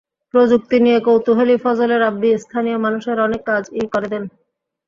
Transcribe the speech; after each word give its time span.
প্রযুক্তি 0.33 0.77
নিয়ে 0.85 0.99
কৌতূহলী 1.07 1.55
ফজলে 1.63 1.95
রাব্বি 1.97 2.29
স্থানীয় 2.37 2.77
মানুষের 2.77 3.17
অনেক 3.19 3.41
কাজই 3.49 3.85
করে 3.93 4.07
দেন। 4.13 4.23